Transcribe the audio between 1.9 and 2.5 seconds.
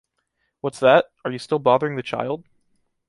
the child?